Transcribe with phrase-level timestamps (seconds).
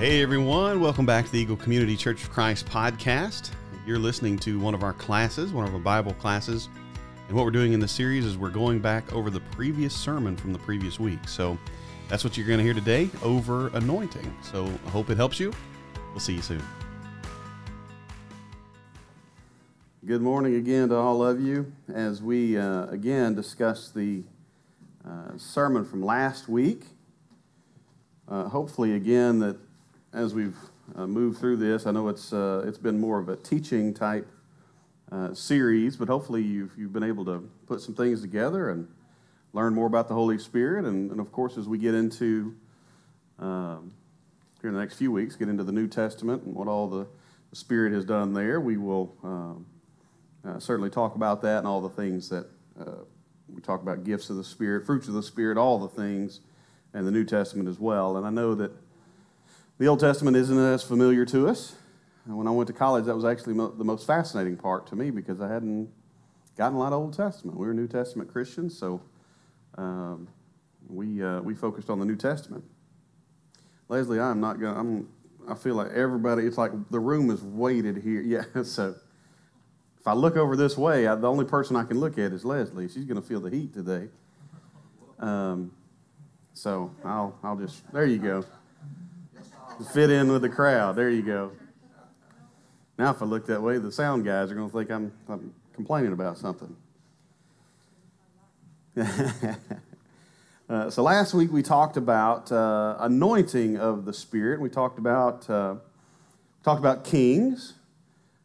[0.00, 3.50] Hey everyone, welcome back to the Eagle Community Church of Christ podcast.
[3.86, 6.70] You're listening to one of our classes, one of our Bible classes.
[7.28, 10.38] And what we're doing in the series is we're going back over the previous sermon
[10.38, 11.28] from the previous week.
[11.28, 11.58] So
[12.08, 14.34] that's what you're going to hear today over anointing.
[14.40, 15.52] So I hope it helps you.
[16.12, 16.62] We'll see you soon.
[20.06, 24.22] Good morning again to all of you as we uh, again discuss the
[25.06, 26.84] uh, sermon from last week.
[28.26, 29.58] Uh, hopefully, again, that
[30.12, 30.56] as we've
[30.96, 34.28] uh, moved through this, I know it's, uh, it's been more of a teaching type
[35.12, 38.88] uh, series, but hopefully you've, you've been able to put some things together and
[39.52, 40.84] learn more about the Holy Spirit.
[40.84, 42.54] And, and of course, as we get into,
[43.38, 43.92] um,
[44.60, 47.06] here in the next few weeks, get into the New Testament and what all the,
[47.52, 49.66] Spirit has done there, we will um,
[50.46, 52.46] uh, certainly talk about that and all the things that
[52.80, 53.02] uh,
[53.52, 56.40] we talk about gifts of the Spirit, fruits of the Spirit, all the things,
[56.94, 58.16] and the New Testament as well.
[58.16, 58.70] And I know that
[59.80, 61.74] the Old Testament isn't as familiar to us.
[62.26, 65.10] When I went to college, that was actually mo- the most fascinating part to me
[65.10, 65.88] because I hadn't
[66.54, 67.58] gotten a lot of Old Testament.
[67.58, 69.00] We were New Testament Christians, so
[69.78, 70.28] um,
[70.86, 72.62] we uh, we focused on the New Testament.
[73.88, 74.78] Leslie, I'm not gonna.
[74.78, 75.08] I'm.
[75.48, 76.44] I feel like everybody.
[76.44, 78.20] It's like the room is weighted here.
[78.54, 78.62] Yeah.
[78.62, 78.94] So
[79.98, 82.44] if I look over this way, I, the only person I can look at is
[82.44, 82.88] Leslie.
[82.88, 84.08] She's gonna feel the heat today.
[85.18, 85.72] Um,
[86.52, 88.44] so I'll I'll just there you go
[89.84, 90.96] fit in with the crowd.
[90.96, 91.52] There you go.
[92.98, 95.54] Now, if I look that way, the sound guys are going to think I'm, I'm
[95.74, 96.76] complaining about something.
[100.68, 104.60] uh, so last week we talked about uh, anointing of the Spirit.
[104.60, 105.76] We talked about uh,
[106.62, 107.74] talked about kings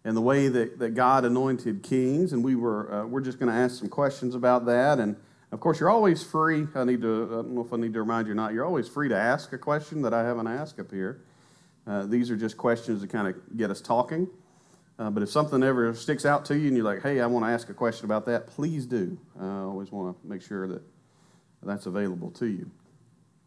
[0.05, 3.51] and the way that, that God anointed kings, and we were uh, we're just going
[3.51, 4.99] to ask some questions about that.
[4.99, 5.17] And
[5.55, 6.67] of course, you're always free.
[6.75, 8.65] I need to, I don't know if I need to remind you or not, you're
[8.65, 11.21] always free to ask a question that I haven't asked up here.
[11.87, 14.27] Uh, these are just questions to kind of get us talking.
[14.99, 17.45] Uh, but if something ever sticks out to you and you're like, hey, I want
[17.45, 19.17] to ask a question about that, please do.
[19.39, 20.81] I always want to make sure that
[21.63, 22.69] that's available to you.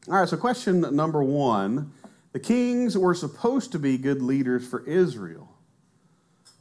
[0.09, 1.93] All right, so question number one
[2.33, 5.47] The kings were supposed to be good leaders for Israel.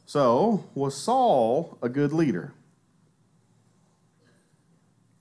[0.04, 2.52] So, was Saul a good leader?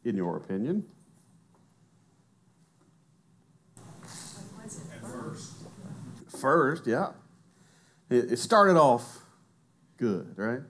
[0.08, 0.86] In your opinion?
[5.02, 5.54] First.
[6.28, 7.12] First, yeah.
[8.10, 9.20] It, it started off
[9.98, 10.62] good, right?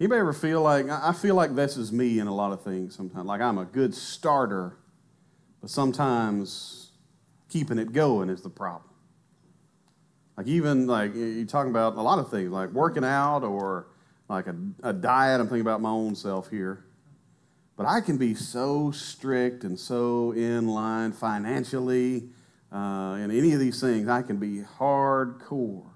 [0.00, 2.96] Anybody ever feel like, I feel like this is me in a lot of things
[2.96, 3.26] sometimes.
[3.26, 4.76] Like I'm a good starter,
[5.60, 6.90] but sometimes
[7.48, 8.90] keeping it going is the problem.
[10.36, 13.88] Like even like you're talking about a lot of things, like working out or
[14.28, 15.40] like a, a diet.
[15.40, 16.84] I'm thinking about my own self here.
[17.76, 22.28] But I can be so strict and so in line financially
[22.70, 24.08] uh, in any of these things.
[24.08, 25.86] I can be hardcore.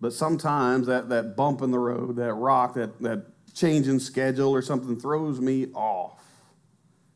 [0.00, 4.50] But sometimes that, that bump in the road, that rock, that, that change in schedule
[4.50, 6.22] or something throws me off.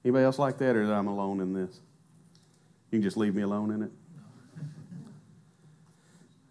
[0.04, 1.81] Anybody else like that, or am I alone in this?
[2.91, 3.91] You can just leave me alone in it.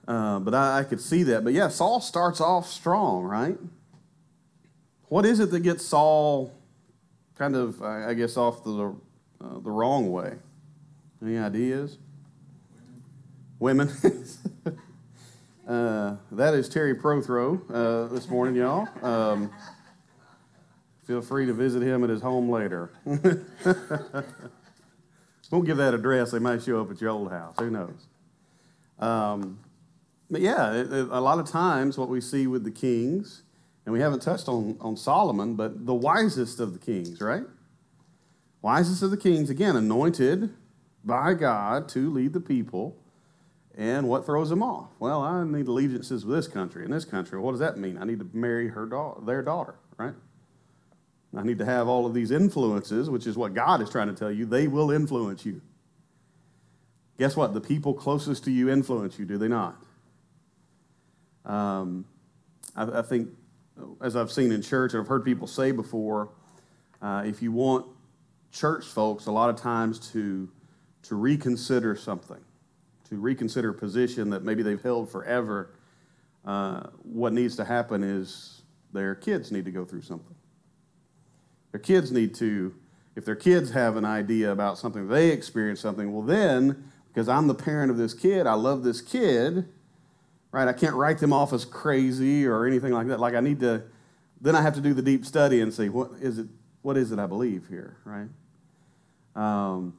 [0.07, 1.43] Uh, but I, I could see that.
[1.43, 3.57] But yeah, Saul starts off strong, right?
[5.07, 6.51] What is it that gets Saul
[7.39, 8.93] kind of, I guess, off the,
[9.41, 10.33] uh, the wrong way.
[11.21, 11.97] Any ideas?
[13.59, 13.89] Women.
[15.67, 18.89] uh, that is Terry Prothrow uh, this morning, y'all.
[19.01, 19.51] Um,
[21.07, 22.91] feel free to visit him at his home later.
[25.51, 26.31] Won't give that address.
[26.31, 27.55] They might show up at your old house.
[27.57, 28.07] Who knows?
[28.99, 29.59] Um,
[30.29, 33.43] but yeah, it, it, a lot of times what we see with the kings
[33.85, 37.43] and we haven't touched on, on Solomon, but the wisest of the kings, right?
[38.61, 40.51] Wisest of the kings, again, anointed
[41.03, 42.95] by God to lead the people.
[43.77, 44.89] And what throws them off?
[44.99, 47.39] Well, I need allegiances with this country and this country.
[47.39, 47.97] What does that mean?
[47.97, 50.13] I need to marry her da- their daughter, right?
[51.35, 54.13] I need to have all of these influences, which is what God is trying to
[54.13, 54.45] tell you.
[54.45, 55.61] They will influence you.
[57.17, 57.53] Guess what?
[57.53, 59.75] The people closest to you influence you, do they not?
[61.45, 62.05] Um,
[62.75, 63.29] I, I think
[64.01, 66.29] as I've seen in church, and I've heard people say before,
[67.01, 67.85] uh, if you want
[68.51, 70.49] church folks a lot of times to,
[71.03, 72.43] to reconsider something,
[73.09, 75.71] to reconsider a position that maybe they've held forever,
[76.45, 78.61] uh, what needs to happen is
[78.93, 80.35] their kids need to go through something.
[81.71, 82.73] Their kids need to,
[83.15, 87.47] if their kids have an idea about something, they experience something, well, then, because I'm
[87.47, 89.67] the parent of this kid, I love this kid
[90.51, 90.67] right?
[90.67, 93.19] I can't write them off as crazy or anything like that.
[93.19, 93.83] Like I need to,
[94.41, 96.47] then I have to do the deep study and see what is it,
[96.81, 98.29] what is it I believe here, right?
[99.35, 99.93] Um,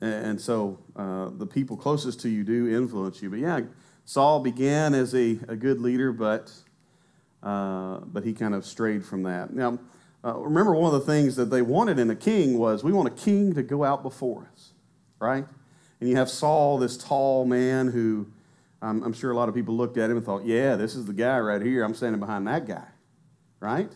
[0.00, 3.30] and so uh, the people closest to you do influence you.
[3.30, 3.60] But yeah,
[4.06, 6.50] Saul began as a, a good leader, but,
[7.42, 9.52] uh, but he kind of strayed from that.
[9.52, 9.78] Now,
[10.24, 13.08] uh, remember, one of the things that they wanted in a king was we want
[13.08, 14.72] a king to go out before us,
[15.18, 15.46] right?
[16.00, 18.26] And you have Saul, this tall man who
[18.82, 21.04] um, I'm sure a lot of people looked at him and thought, yeah, this is
[21.06, 21.84] the guy right here.
[21.84, 22.86] I'm standing behind that guy,
[23.60, 23.92] right?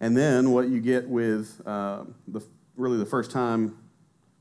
[0.00, 2.40] And then what you get with uh, the,
[2.76, 3.76] really the first time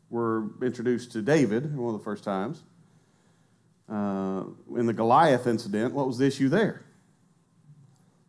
[0.09, 2.63] we're introduced to David, one of the first times,
[3.89, 4.43] uh,
[4.75, 6.83] in the Goliath incident, what was the issue there?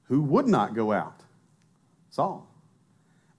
[0.05, 1.21] Who would not go out?
[2.11, 2.47] Saul.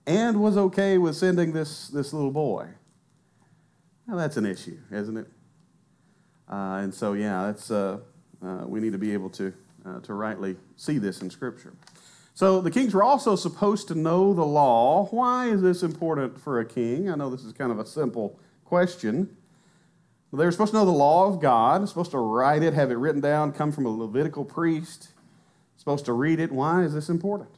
[0.06, 2.68] And was okay with sending this, this little boy.
[4.06, 5.28] Now that's an issue, isn't it?
[6.52, 7.98] Uh, and so, yeah, that's, uh,
[8.44, 9.54] uh, we need to be able to,
[10.02, 11.72] to rightly see this in Scripture.
[12.34, 15.06] So the kings were also supposed to know the law.
[15.06, 17.10] Why is this important for a king?
[17.10, 19.34] I know this is kind of a simple question.
[20.30, 22.96] They were supposed to know the law of God, supposed to write it, have it
[22.96, 25.08] written down, come from a Levitical priest,
[25.76, 26.52] supposed to read it.
[26.52, 27.50] Why is this important?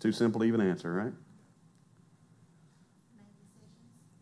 [0.00, 1.12] Too simple to even answer, right?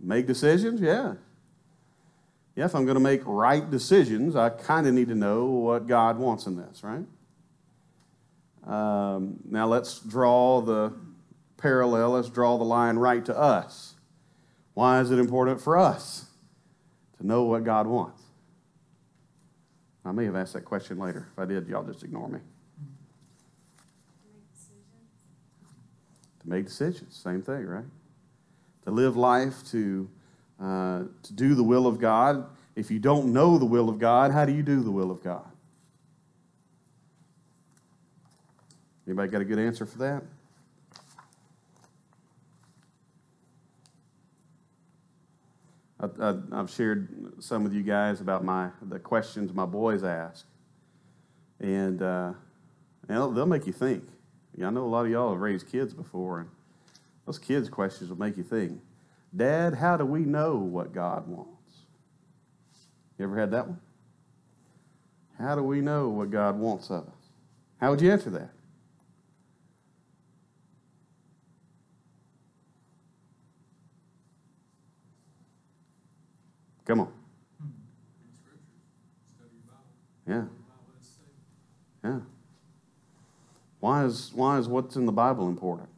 [0.05, 1.15] Make decisions, yeah.
[2.55, 5.87] Yeah, if I'm going to make right decisions, I kind of need to know what
[5.87, 7.05] God wants in this, right?
[8.67, 10.93] Um, now let's draw the
[11.57, 13.95] parallel, let's draw the line right to us.
[14.75, 16.27] Why is it important for us
[17.19, 18.23] to know what God wants?
[20.05, 21.29] I may have asked that question later.
[21.33, 22.41] If I did, y'all just ignore me.
[26.41, 27.85] To make decisions, same thing, right?
[28.85, 30.09] To live life, to
[30.61, 32.47] uh, to do the will of God.
[32.77, 35.23] If you don't know the will of God, how do you do the will of
[35.23, 35.51] God?
[39.07, 40.23] Anybody got a good answer for that?
[46.21, 50.47] I, have shared some with you guys about my the questions my boys ask,
[51.61, 52.33] and, uh,
[53.09, 54.05] and they'll, they'll, make you think.
[54.57, 56.51] Yeah, I know a lot of y'all have raised kids before, and
[57.27, 58.81] those kids' questions will make you think.
[59.35, 61.51] Dad, how do we know what God wants?
[63.19, 63.81] You ever had that one?
[65.39, 67.31] How do we know what God wants of us?
[67.81, 68.51] How would you answer that?
[76.85, 77.13] Come on.
[80.29, 80.45] Yeah.
[82.05, 82.21] Yeah.
[83.81, 85.89] Why is, why is what's in the Bible important?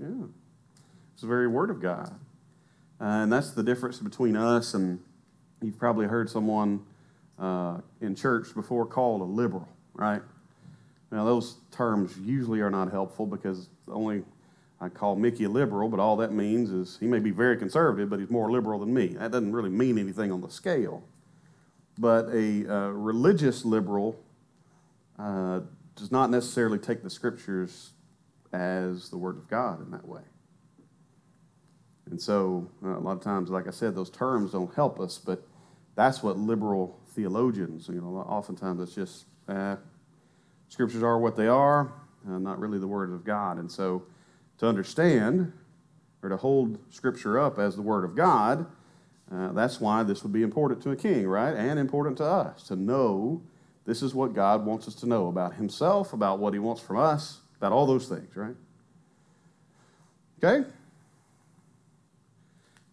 [0.00, 0.26] Yeah,
[1.12, 2.12] it's the very Word of God.
[3.00, 5.00] Uh, and that's the difference between us and
[5.62, 6.84] you've probably heard someone
[7.38, 10.22] uh, in church before called a liberal, right?
[11.10, 14.22] Now, those terms usually are not helpful because only
[14.80, 18.08] I call Mickey a liberal, but all that means is he may be very conservative,
[18.08, 19.08] but he's more liberal than me.
[19.08, 21.02] That doesn't really mean anything on the scale.
[21.98, 24.18] But a uh, religious liberal
[25.18, 25.60] uh,
[25.96, 27.90] does not necessarily take the scriptures
[28.52, 30.22] as the Word of God in that way.
[32.10, 35.18] And so, uh, a lot of times, like I said, those terms don't help us,
[35.18, 35.46] but
[35.94, 39.76] that's what liberal theologians, you know, oftentimes it's just uh,
[40.68, 41.92] scriptures are what they are,
[42.28, 43.58] uh, not really the Word of God.
[43.58, 44.04] And so,
[44.58, 45.52] to understand
[46.22, 48.66] or to hold Scripture up as the Word of God,
[49.32, 51.54] uh, that's why this would be important to a king, right?
[51.54, 53.42] And important to us to know
[53.86, 56.98] this is what God wants us to know about Himself, about what He wants from
[56.98, 58.56] us, about all those things, right?
[60.42, 60.66] Okay?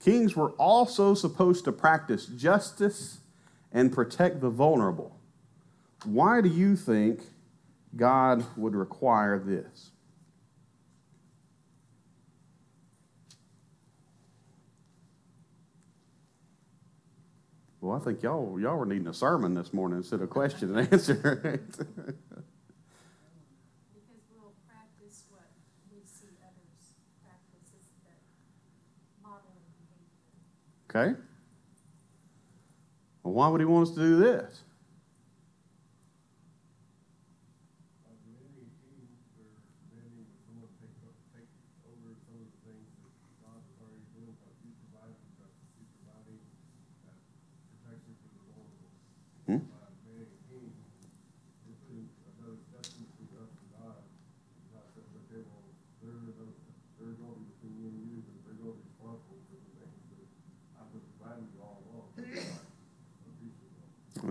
[0.04, 3.20] Kings were also supposed to practice justice
[3.72, 5.16] and protect the vulnerable.
[6.04, 7.22] Why do you think
[7.96, 9.92] God would require this?
[17.80, 20.88] Well, I think y'all y'all were needing a sermon this morning instead of question and
[20.94, 21.62] answer.
[30.98, 31.20] Okay?
[33.24, 34.62] Well, why would he want us to do this?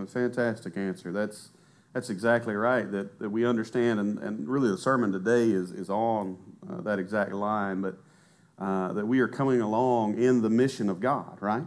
[0.06, 1.12] Fantastic answer.
[1.12, 1.50] That's,
[1.92, 5.90] that's exactly right, that, that we understand, and, and really the sermon today is, is
[5.90, 6.36] on
[6.68, 7.98] uh, that exact line, but
[8.58, 11.64] uh, that we are coming along in the mission of God, right?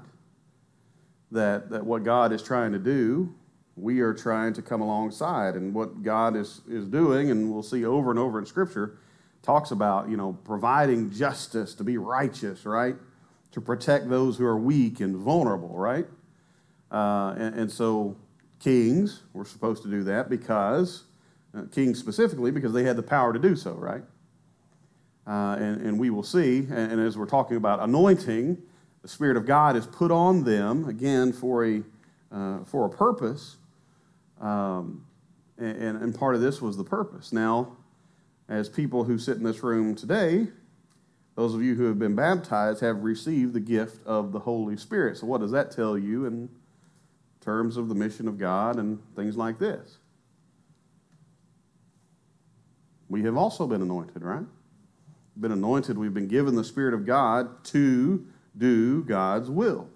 [1.32, 3.34] That, that what God is trying to do,
[3.76, 5.56] we are trying to come alongside.
[5.56, 8.98] And what God is, is doing, and we'll see over and over in Scripture,
[9.42, 12.96] talks about, you know, providing justice to be righteous, right?
[13.54, 16.08] To protect those who are weak and vulnerable, right?
[16.92, 18.18] Uh, and, and, so
[18.60, 21.04] kings were supposed to do that because,
[21.56, 24.04] uh, kings specifically, because they had the power to do so, right?
[25.26, 28.58] Uh, and, and, we will see, and, and, as we're talking about anointing,
[29.04, 31.84] the Spirit of God is put on them, again, for a,
[32.32, 33.58] uh, for a purpose.
[34.42, 35.06] Um,
[35.58, 37.32] and, and part of this was the purpose.
[37.32, 37.78] Now,
[38.48, 40.48] as people who sit in this room today,
[41.36, 45.18] those of you who have been baptized have received the gift of the Holy Spirit.
[45.18, 46.50] So, what does that tell you in
[47.42, 49.98] terms of the mission of God and things like this?
[53.10, 54.46] We have also been anointed, right?
[55.40, 58.26] Been anointed, we've been given the Spirit of God to
[58.58, 59.90] do God's will.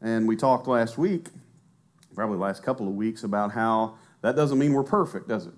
[0.00, 1.28] And we talked last week,
[2.14, 5.54] probably last couple of weeks, about how that doesn't mean we're perfect, does it?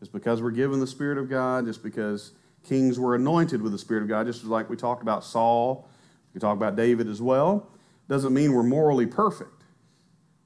[0.00, 2.32] Just because we're given the Spirit of God, just because
[2.64, 5.88] kings were anointed with the Spirit of God, just like we talked about Saul,
[6.32, 7.68] we talk about David as well,
[8.10, 9.62] doesn't mean we're morally perfect.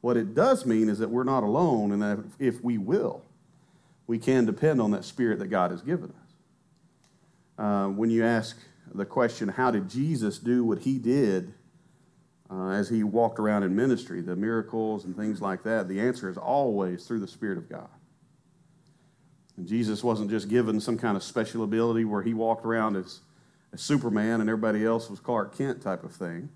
[0.03, 3.23] What it does mean is that we're not alone, and that if we will,
[4.07, 6.35] we can depend on that Spirit that God has given us.
[7.59, 8.59] Uh, when you ask
[8.95, 11.55] the question, how did Jesus do what he did
[12.51, 16.29] uh, as he walked around in ministry, the miracles and things like that, the answer
[16.29, 17.89] is always through the Spirit of God.
[19.57, 23.21] And Jesus wasn't just given some kind of special ability where he walked around as,
[23.73, 26.51] as Superman and everybody else was Clark Kent type of thing.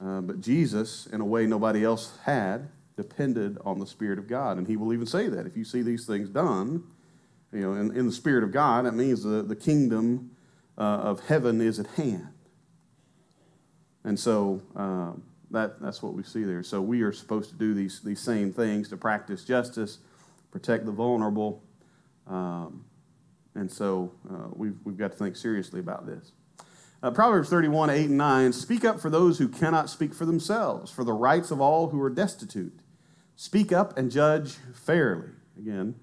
[0.00, 4.58] Uh, but Jesus, in a way nobody else had, depended on the Spirit of God.
[4.58, 5.46] And he will even say that.
[5.46, 6.84] If you see these things done,
[7.52, 10.30] you know, in, in the Spirit of God, that means the, the kingdom
[10.78, 12.28] uh, of heaven is at hand.
[14.04, 15.12] And so uh,
[15.50, 16.62] that, that's what we see there.
[16.62, 19.98] So we are supposed to do these, these same things to practice justice,
[20.50, 21.62] protect the vulnerable,
[22.26, 22.84] um,
[23.54, 26.32] and so uh, we've, we've got to think seriously about this.
[27.02, 30.90] Uh, Proverbs 31, 8 and 9 Speak up for those who cannot speak for themselves,
[30.90, 32.78] for the rights of all who are destitute.
[33.36, 35.28] Speak up and judge fairly.
[35.58, 35.94] Again,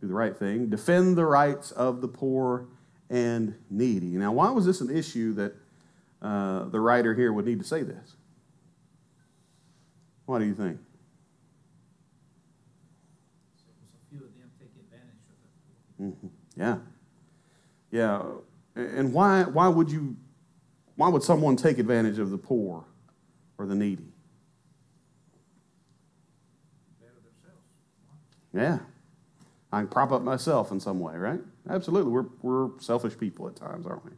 [0.00, 0.68] do the right thing.
[0.70, 2.66] Defend the rights of the poor
[3.10, 4.16] and needy.
[4.16, 5.54] Now, why was this an issue that
[6.22, 8.16] uh, the writer here would need to say this?
[10.26, 10.78] Why do you think?
[16.00, 16.26] Mm-hmm.
[16.56, 16.78] Yeah.
[17.90, 18.22] Yeah.
[18.74, 20.16] And why, why would you,
[20.98, 22.84] why would someone take advantage of the poor
[23.56, 24.08] or the needy?
[28.52, 28.80] Yeah.
[29.72, 31.38] I can prop up myself in some way, right?
[31.70, 32.10] Absolutely.
[32.10, 34.10] We're, we're selfish people at times, aren't we?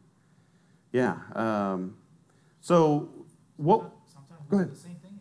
[0.91, 1.17] Yeah.
[1.35, 1.97] Um,
[2.61, 3.09] so,
[3.57, 3.91] what?
[4.11, 4.71] Sometimes go ahead.
[4.71, 5.19] the same thing.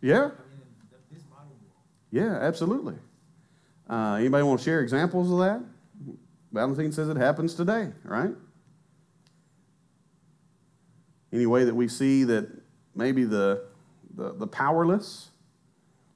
[0.00, 0.30] Yeah.
[2.10, 2.94] Yeah, absolutely.
[3.88, 5.60] Uh, anybody want to share examples of that?
[6.52, 8.32] Valentine says it happens today, right?
[11.32, 12.48] Any way that we see that
[12.94, 13.64] maybe the,
[14.14, 15.30] the, the powerless?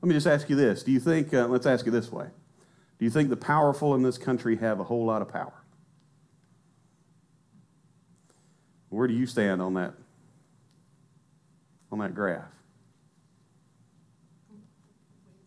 [0.02, 0.82] Let me just ask you this.
[0.82, 2.26] Do you think, uh, let's ask you this way.
[2.98, 5.54] Do you think the powerful in this country have a whole lot of power?
[8.90, 9.94] Where do you stand on that,
[11.90, 12.44] on that graph?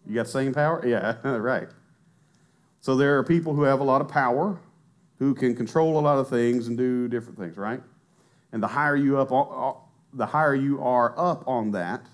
[0.06, 0.86] You got the same power?
[0.86, 1.68] Yeah, right.
[2.82, 4.58] So there are people who have a lot of power,
[5.20, 7.82] who can control a lot of things and do different things, right?
[8.52, 9.30] And the higher you up,
[10.14, 12.06] the higher you are up on that,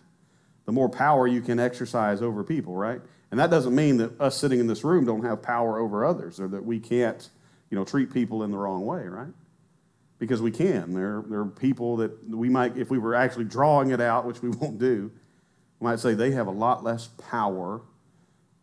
[0.65, 3.01] the more power you can exercise over people, right?
[3.31, 6.39] And that doesn't mean that us sitting in this room don't have power over others
[6.39, 7.29] or that we can't,
[7.69, 9.33] you know, treat people in the wrong way, right?
[10.19, 10.93] Because we can.
[10.93, 14.41] There, there are people that we might, if we were actually drawing it out, which
[14.41, 15.11] we won't do,
[15.79, 17.81] we might say they have a lot less power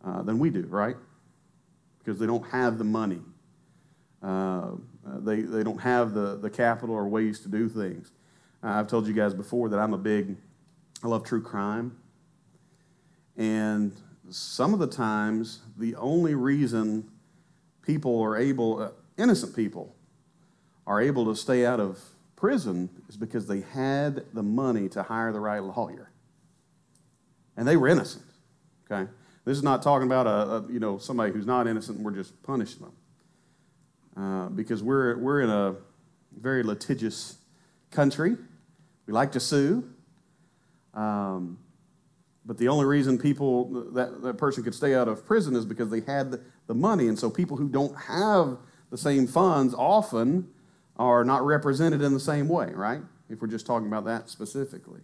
[0.03, 0.95] uh, than we do, right?
[2.03, 3.21] because they don't have the money.
[4.21, 4.71] Uh,
[5.05, 8.11] they, they don't have the, the capital or ways to do things.
[8.63, 10.37] Uh, I've told you guys before that I'm a big,
[11.03, 11.97] I love true crime.
[13.37, 13.93] And
[14.29, 17.09] some of the times, the only reason
[17.81, 19.95] people are able, uh, innocent people,
[20.85, 21.99] are able to stay out of
[22.35, 26.11] prison is because they had the money to hire the right lawyer.
[27.55, 28.25] And they were innocent,
[28.89, 29.09] okay?
[29.45, 32.11] This is not talking about a, a you know somebody who's not innocent and we're
[32.11, 32.93] just punishing them.
[34.17, 35.75] Uh, because we're, we're in a
[36.39, 37.37] very litigious
[37.91, 38.35] country.
[39.05, 39.89] We like to sue.
[40.93, 41.57] Um,
[42.45, 45.89] but the only reason people that, that person could stay out of prison is because
[45.89, 46.41] they had the,
[46.73, 47.09] money.
[47.09, 48.57] And so people who don't have
[48.91, 50.47] the same funds often
[50.95, 53.01] are not represented in the same way, right?
[53.29, 55.01] If we're just talking about that specifically.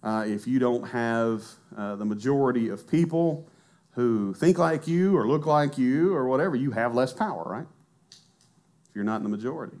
[0.00, 1.42] Uh, if you don't have
[1.76, 3.48] uh, the majority of people
[3.94, 7.66] who think like you or look like you or whatever, you have less power, right?
[8.94, 9.76] If you're not in the majority.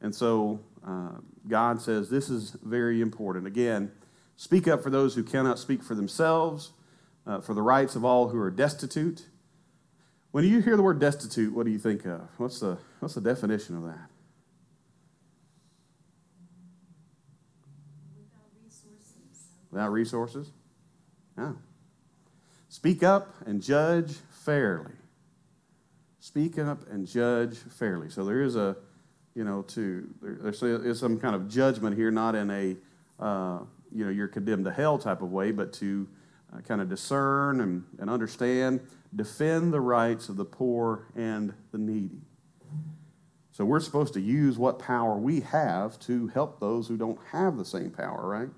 [0.00, 1.10] And so uh,
[1.46, 3.46] God says this is very important.
[3.46, 3.92] Again,
[4.36, 6.72] speak up for those who cannot speak for themselves,
[7.26, 9.26] uh, for the rights of all who are destitute.
[10.30, 12.22] When you hear the word destitute, what do you think of?
[12.38, 14.08] What's the, what's the definition of that?
[19.70, 20.50] Without resources?
[21.36, 21.52] Yeah.
[22.70, 24.92] Speak up and judge fairly.
[26.26, 28.10] Speak up and judge fairly.
[28.10, 28.76] So there is a,
[29.36, 32.76] you know, to there, there's some kind of judgment here, not in a,
[33.20, 33.60] uh,
[33.92, 36.08] you know, you're condemned to hell type of way, but to
[36.52, 38.80] uh, kind of discern and, and understand,
[39.14, 42.22] defend the rights of the poor and the needy.
[43.52, 47.56] So we're supposed to use what power we have to help those who don't have
[47.56, 48.48] the same power, right?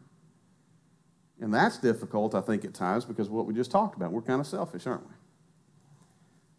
[1.38, 4.40] And that's difficult, I think, at times because what we just talked about, we're kind
[4.40, 5.17] of selfish, aren't we?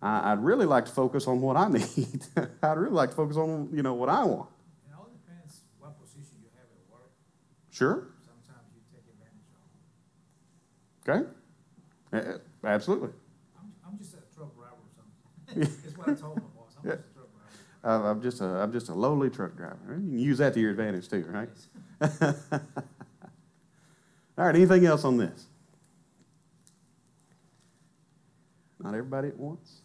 [0.01, 2.23] I, would really like to focus on what I need.
[2.63, 4.49] I'd really like to focus on, you know, what I want.
[4.87, 7.11] It all depends what position you have at work.
[7.69, 8.07] Sure.
[8.23, 9.51] Sometimes you take advantage
[12.13, 12.23] of.
[12.23, 12.39] Okay.
[12.63, 13.09] Absolutely.
[13.57, 15.77] I'm, I'm just a truck driver or something.
[15.83, 16.75] That's what I told my boss.
[16.81, 16.95] I'm yeah.
[16.95, 17.29] just a truck
[17.83, 18.07] driver.
[18.07, 19.99] I'm just a, I'm just a lowly truck driver.
[20.01, 21.49] You can use that to your advantage too, right?
[24.37, 25.47] All right, anything else on this?
[28.81, 29.81] Not everybody at once?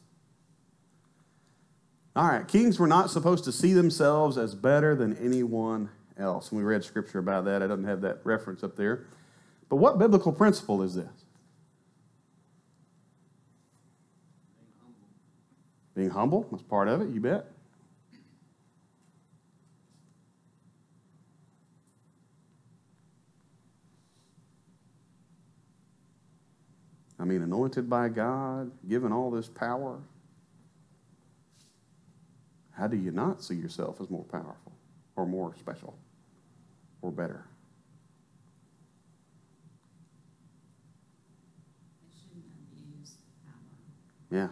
[2.17, 6.51] All right, kings were not supposed to see themselves as better than anyone else.
[6.51, 7.61] And we read scripture about that.
[7.61, 9.07] I don't have that reference up there.
[9.69, 11.07] But what biblical principle is this?
[15.97, 16.43] Being humble.
[16.43, 17.47] Being humble, that's part of it, you bet.
[27.19, 29.99] I mean, anointed by God, given all this power.
[32.77, 34.73] How do you not see yourself as more powerful
[35.17, 35.97] or more special
[37.03, 37.47] or better?
[44.31, 44.49] Yeah.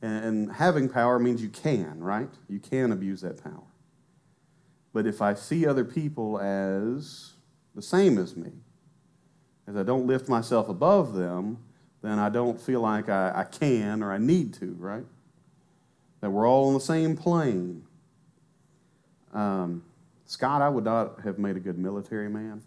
[0.00, 2.30] And having power means you can, right?
[2.48, 3.64] You can abuse that power.
[4.94, 7.34] But if I see other people as
[7.74, 8.52] the same as me,
[9.66, 11.58] as I don't lift myself above them,
[12.02, 15.04] then I don't feel like I, I can or I need to, right?
[16.24, 17.84] That we're all on the same plane.
[19.34, 19.84] Um,
[20.24, 22.62] Scott, I would not have made a good military man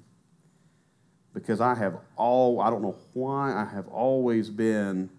[1.33, 5.09] because I have all, I don't know why, I have always been,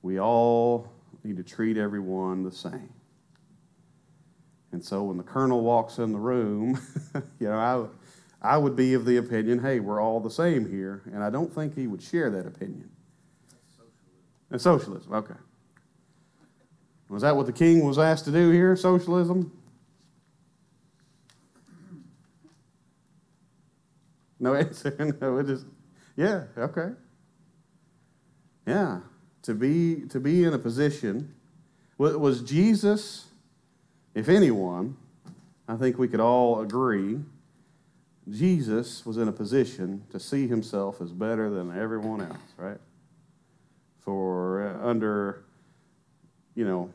[0.00, 0.92] we all
[1.24, 2.92] need to treat everyone the same.
[4.70, 6.80] And so when the colonel walks in the room,
[7.40, 7.90] you know,
[8.40, 11.30] I, I would be of the opinion, hey, we're all the same here, and I
[11.30, 12.90] don't think he would share that opinion.
[14.50, 14.92] That's socialism.
[14.92, 15.34] socialism, okay.
[17.12, 18.74] Was that what the king was asked to do here?
[18.74, 19.52] Socialism?
[24.40, 24.96] No answer.
[25.20, 25.66] no, it is.
[26.16, 26.44] Yeah.
[26.56, 26.88] Okay.
[28.66, 29.00] Yeah.
[29.42, 31.34] To be to be in a position
[31.98, 33.26] was Jesus,
[34.14, 34.96] if anyone,
[35.68, 37.20] I think we could all agree
[38.30, 42.78] Jesus was in a position to see himself as better than everyone else, right?
[44.00, 45.44] For uh, under,
[46.54, 46.90] you know,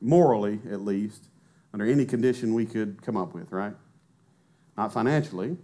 [0.00, 1.28] morally at least,
[1.72, 3.74] under any condition we could come up with, right?
[4.76, 5.56] Not financially,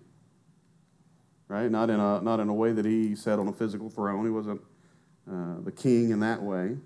[1.48, 1.70] right?
[1.70, 4.24] Not in a not in a way that he sat on a physical throne.
[4.24, 4.60] He wasn't
[5.30, 6.76] uh, the king in that way.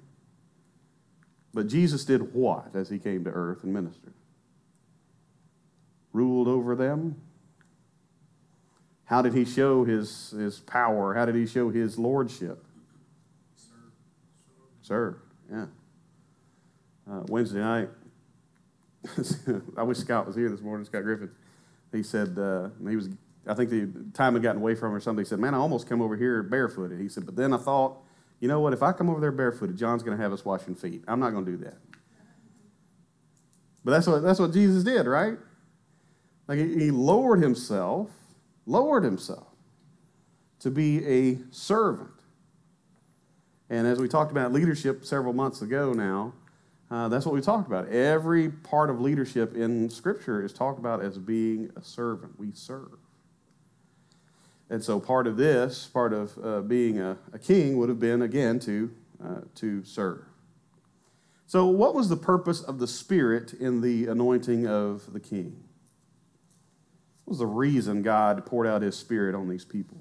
[1.52, 4.14] But Jesus did what as he came to earth and ministered?
[6.12, 7.20] Ruled over them,
[9.04, 11.14] how did he show his, his power?
[11.14, 12.64] How did he show his lordship?
[14.82, 15.16] Serve.
[15.50, 15.66] yeah.
[17.10, 17.88] Uh, Wednesday night,
[19.76, 21.30] I wish Scott was here this morning, Scott Griffin.
[21.92, 23.10] He said, uh, he was,
[23.46, 25.24] I think the time had gotten away from him or something.
[25.24, 26.98] He said, Man, I almost come over here barefooted.
[26.98, 27.98] He said, But then I thought,
[28.40, 28.72] you know what?
[28.72, 31.04] If I come over there barefooted, John's going to have us washing feet.
[31.06, 31.76] I'm not going to do that.
[33.84, 35.36] But that's what, that's what Jesus did, right?
[36.48, 38.10] Like he, he lowered himself
[38.66, 39.46] lowered himself
[40.60, 42.10] to be a servant.
[43.70, 46.32] And as we talked about leadership several months ago now,
[46.90, 47.88] uh, that's what we talked about.
[47.88, 52.38] Every part of leadership in Scripture is talked about as being a servant.
[52.38, 52.98] We serve.
[54.70, 58.22] And so part of this, part of uh, being a, a king, would have been,
[58.22, 58.90] again, to,
[59.24, 60.24] uh, to serve.
[61.46, 65.62] So, what was the purpose of the Spirit in the anointing of the king?
[67.24, 69.98] What was the reason God poured out his Spirit on these people?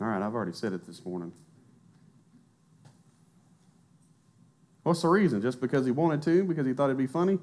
[0.00, 1.32] All right, I've already said it this morning.
[4.82, 5.42] What's the reason?
[5.42, 6.44] Just because he wanted to?
[6.44, 7.38] Because he thought it'd be funny?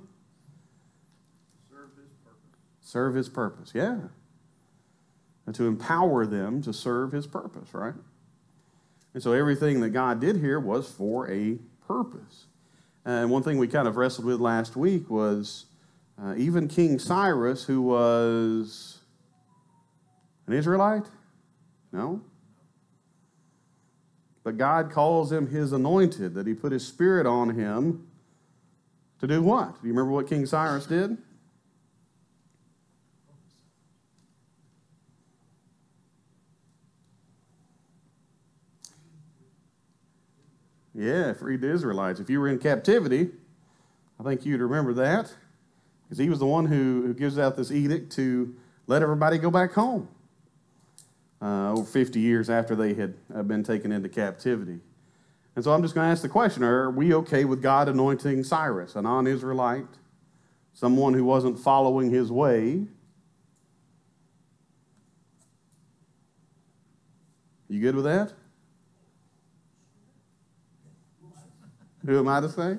[1.69, 2.59] Serve his purpose.
[2.81, 3.99] Serve his purpose, yeah.
[5.45, 7.93] And to empower them to serve his purpose, right?
[9.13, 12.47] And so everything that God did here was for a purpose.
[13.05, 15.67] And one thing we kind of wrestled with last week was
[16.21, 18.99] uh, even King Cyrus, who was
[20.47, 21.05] an Israelite?
[21.93, 22.21] No.
[24.47, 28.07] But God calls him his anointed, that he put his spirit on him
[29.19, 29.81] to do what?
[29.81, 31.17] Do you remember what King Cyrus did?
[40.95, 42.21] Yeah, freed the Israelites.
[42.21, 43.31] If you were in captivity,
[44.17, 45.29] I think you'd remember that.
[46.05, 48.55] Because he was the one who, who gives out this edict to
[48.87, 50.07] let everybody go back home
[51.41, 54.79] uh, over 50 years after they had uh, been taken into captivity.
[55.55, 58.43] And so I'm just going to ask the question Are we okay with God anointing
[58.43, 59.87] Cyrus, a non Israelite,
[60.73, 62.85] someone who wasn't following his way?
[67.69, 68.33] You good with that?
[72.05, 72.77] Who am I to say?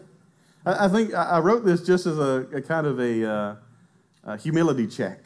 [0.65, 3.57] I, I think I wrote this just as a, a kind of a, uh,
[4.25, 5.21] a humility check.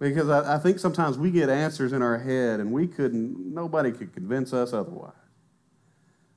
[0.00, 3.92] Because I, I think sometimes we get answers in our head and we couldn't, nobody
[3.92, 5.12] could convince us otherwise.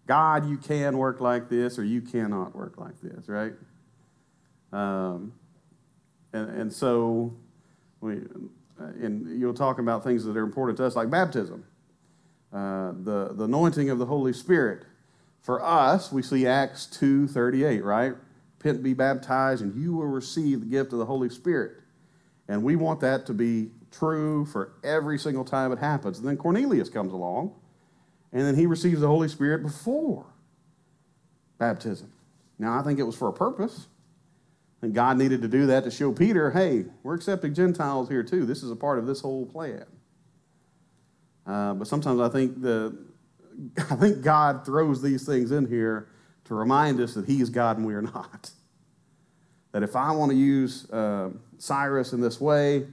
[0.06, 3.54] God, you can work like this or you cannot work like this, right?
[4.74, 5.32] Um,
[6.34, 7.34] and, and so,
[8.02, 8.20] we,
[8.78, 11.64] and you'll talk about things that are important to us, like baptism,
[12.52, 14.84] uh, the, the anointing of the Holy Spirit.
[15.42, 18.14] For us, we see Acts 2.38, right?
[18.58, 21.78] Repent be baptized, and you will receive the gift of the Holy Spirit.
[22.48, 26.20] And we want that to be true for every single time it happens.
[26.20, 27.54] And then Cornelius comes along,
[28.32, 30.26] and then he receives the Holy Spirit before
[31.58, 32.12] baptism.
[32.60, 33.88] Now, I think it was for a purpose.
[34.82, 38.46] And God needed to do that to show Peter, hey, we're accepting Gentiles here too.
[38.46, 39.86] This is a part of this whole plan.
[41.48, 42.98] Uh, but sometimes I think the
[43.78, 46.10] I think God throws these things in here
[46.46, 48.52] to remind us that He is God and we are not.
[49.74, 52.86] That if I want to use uh, Cyrus in this way,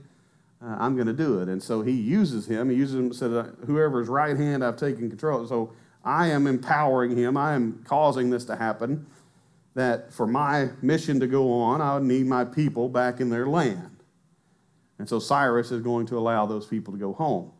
[0.62, 1.48] uh, I'm going to do it.
[1.48, 2.68] And so He uses him.
[2.68, 5.46] He uses him, said, Whoever's right hand, I've taken control.
[5.46, 5.72] So
[6.04, 7.36] I am empowering him.
[7.36, 9.06] I am causing this to happen.
[9.74, 13.46] That for my mission to go on, I would need my people back in their
[13.46, 13.98] land.
[14.98, 17.52] And so Cyrus is going to allow those people to go home.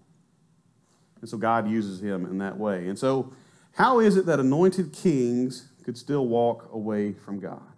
[1.21, 2.89] And so God uses him in that way.
[2.89, 3.33] And so,
[3.73, 7.70] how is it that anointed kings could still walk away from God?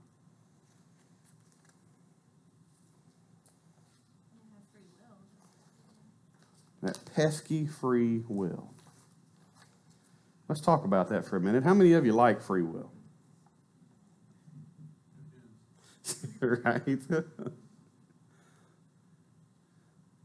[6.82, 8.72] That pesky free will.
[10.48, 11.64] Let's talk about that for a minute.
[11.64, 12.90] How many of you like free will?
[16.40, 16.82] right?
[16.86, 17.24] you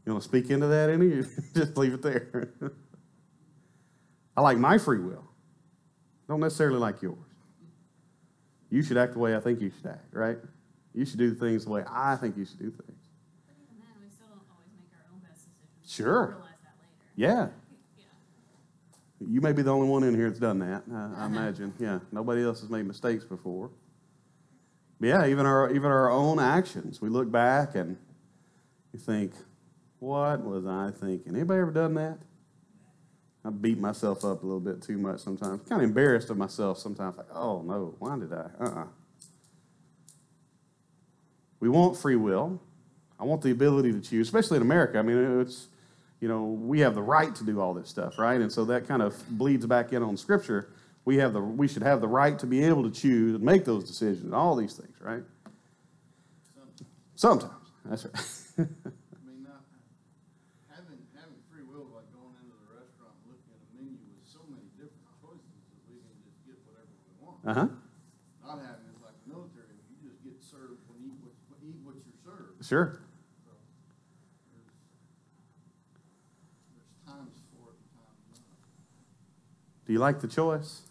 [0.06, 1.22] want to speak into that any?
[1.54, 2.50] Just leave it there.
[4.36, 5.24] I like my free will.
[6.28, 7.18] Don't necessarily like yours.
[8.70, 10.36] You should act the way I think you should act, right?
[10.94, 13.02] You should do things the way I think you should do things.
[13.46, 15.90] But even then, we still don't always make our own best decisions.
[15.90, 16.26] Sure.
[16.26, 17.07] We realize that later.
[17.18, 17.48] Yeah.
[19.20, 20.84] You may be the only one in here that's done that.
[20.88, 21.24] I, I uh-huh.
[21.26, 21.74] imagine.
[21.80, 21.98] Yeah.
[22.12, 23.70] Nobody else has made mistakes before.
[25.00, 27.00] But yeah, even our even our own actions.
[27.00, 27.96] We look back and
[28.92, 29.32] you think,
[29.98, 32.18] "What was I thinking?" Anybody ever done that?
[33.44, 35.68] I beat myself up a little bit too much sometimes.
[35.68, 37.16] Kind of embarrassed of myself sometimes.
[37.16, 38.86] Like, "Oh no, why did I?" Uh-uh.
[41.58, 42.60] We want free will.
[43.18, 44.98] I want the ability to choose, especially in America.
[44.98, 45.66] I mean, it's
[46.20, 48.40] you know, we have the right to do all this stuff, right?
[48.40, 50.70] And so that kind of bleeds back in on Scripture.
[51.04, 53.64] We have the we should have the right to be able to choose and make
[53.64, 55.22] those decisions and all these things, right?
[57.14, 57.52] Sometimes.
[57.84, 58.14] That's right.
[58.14, 58.62] I
[59.26, 59.64] mean, not,
[60.70, 64.22] having, having free will, like going into the restaurant and looking at a menu with
[64.28, 67.42] so many different choices that we can just get whatever we want.
[67.42, 67.66] uh huh.
[68.44, 71.78] Not having it like the military, you just get served when you eat what, eat
[71.82, 72.62] what you're served.
[72.62, 73.02] Sure.
[73.42, 73.50] So
[74.54, 74.70] there's,
[76.70, 78.46] there's times for it and times not.
[79.88, 80.82] Do you like the choice?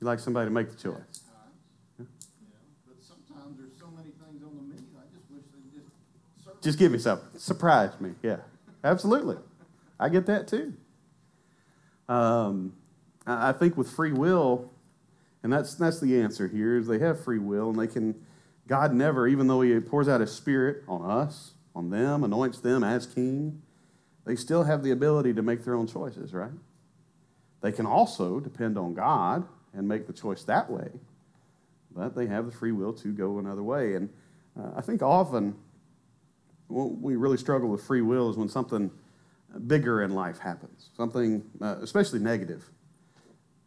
[0.00, 1.24] You like somebody to make the choice?
[1.98, 2.06] Know,
[2.86, 6.60] but sometimes there's so many things on the menu, I just wish they'd just serve.
[6.62, 7.36] Just give me something.
[7.36, 8.12] Surprise me.
[8.22, 8.36] Yeah,
[8.84, 9.38] absolutely.
[9.98, 10.72] I get that too.
[12.08, 12.74] Um,
[13.26, 14.70] I I think with free will,
[15.42, 18.14] and that's that's the answer here is they have free will and they can.
[18.68, 22.84] God never, even though He pours out His Spirit on us, on them, anoints them
[22.84, 23.62] as King,
[24.24, 26.52] they still have the ability to make their own choices, right?
[27.60, 30.90] They can also depend on God and make the choice that way,
[31.94, 33.94] but they have the free will to go another way.
[33.94, 34.08] And
[34.58, 35.54] uh, I think often
[36.68, 38.90] we really struggle with free will is when something
[39.66, 42.70] bigger in life happens, something uh, especially negative.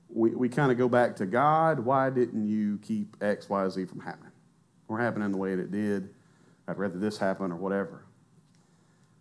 [0.09, 3.85] We, we kind of go back to God, why didn't you keep X, Y, Z
[3.85, 4.31] from happening?
[4.87, 6.09] Or happening the way that it did?
[6.67, 8.05] I'd rather this happen or whatever.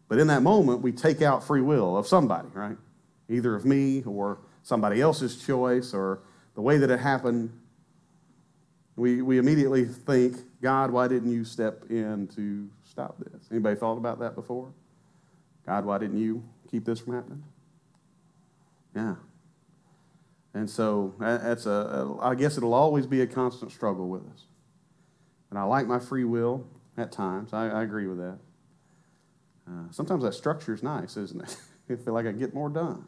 [0.08, 2.76] But in that moment, we take out free will of somebody, right?
[3.28, 6.20] Either of me or somebody else's choice or
[6.54, 7.52] the way that it happened.
[8.96, 13.48] We, we immediately think, God, why didn't you step in to stop this?
[13.50, 14.72] Anybody thought about that before?
[15.66, 17.42] God, why didn't you keep this from happening?
[18.94, 19.14] Yeah.
[20.54, 24.46] And so that- that's a, I guess it'll always be a constant struggle with us.
[25.50, 27.52] And I like my free will at times.
[27.52, 28.38] I, I agree with that.
[29.66, 31.56] Uh, sometimes that structure is nice, isn't it?
[31.90, 33.04] I feel like I get more done.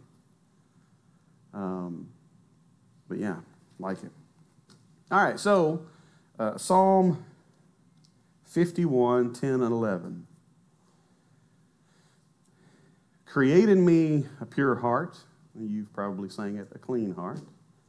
[1.55, 2.09] Um,
[3.09, 3.37] but yeah,
[3.79, 4.11] like it.
[5.11, 5.87] All right, so
[6.39, 7.25] uh, Psalm
[8.45, 10.27] 51, 10, and 11.
[13.27, 15.19] Create in me a pure heart.
[15.59, 17.41] You've probably sang it, a clean heart,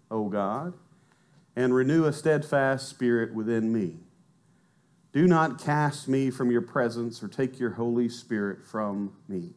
[0.10, 0.74] O God,
[1.56, 3.98] and renew a steadfast spirit within me.
[5.14, 9.54] Do not cast me from your presence or take your Holy Spirit from me.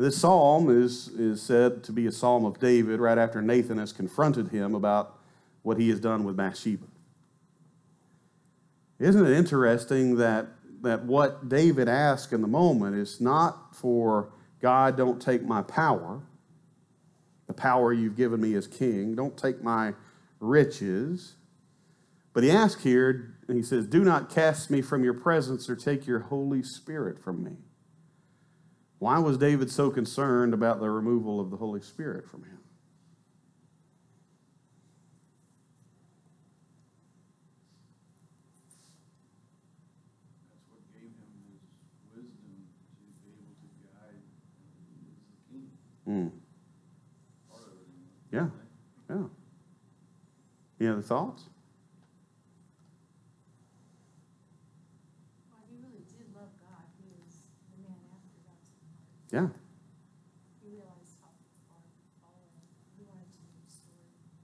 [0.00, 3.92] This psalm is, is said to be a psalm of David right after Nathan has
[3.92, 5.18] confronted him about
[5.60, 6.86] what he has done with Bathsheba.
[8.98, 10.46] Isn't it interesting that,
[10.80, 14.32] that what David asks in the moment is not for
[14.62, 16.22] God, don't take my power,
[17.46, 19.92] the power you've given me as king, don't take my
[20.38, 21.34] riches.
[22.32, 26.06] But he asks here, he says, Do not cast me from your presence or take
[26.06, 27.58] your Holy Spirit from me.
[29.00, 32.58] Why was David so concerned about the removal of the Holy Spirit from him?
[40.48, 41.64] That's what gave him his
[42.14, 45.08] wisdom to be able to guide as the
[45.48, 45.72] king,
[46.06, 46.30] Mm.
[47.48, 47.88] part of it.
[47.88, 48.52] anyway.
[49.08, 49.28] Yeah, yeah.
[50.78, 51.48] Any other thoughts?
[55.48, 56.84] Well, he really did love God.
[57.00, 59.19] He was the man after God's own heart.
[59.19, 59.19] Yeah.
[59.19, 59.52] He realized how far fallen he wanted to be restored.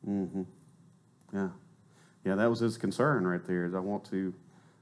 [0.08, 0.42] Mm-hmm.
[1.34, 1.48] Yeah.
[2.24, 3.64] Yeah, that was his concern right there.
[3.66, 4.34] Is I want to,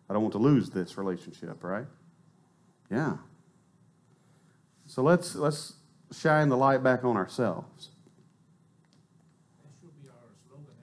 [0.09, 1.87] I don't want to lose this relationship, right?
[2.91, 3.17] Yeah.
[4.87, 5.75] So let's let's
[6.13, 7.91] shine the light back on ourselves.
[9.63, 10.75] That should be our slogan